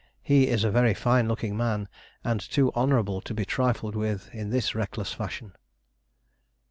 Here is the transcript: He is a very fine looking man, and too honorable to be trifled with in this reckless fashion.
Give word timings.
He 0.23 0.47
is 0.47 0.63
a 0.63 0.71
very 0.71 0.95
fine 0.95 1.27
looking 1.27 1.55
man, 1.55 1.87
and 2.23 2.39
too 2.39 2.71
honorable 2.73 3.21
to 3.21 3.35
be 3.35 3.45
trifled 3.45 3.95
with 3.95 4.33
in 4.33 4.49
this 4.49 4.73
reckless 4.73 5.13
fashion. 5.13 5.53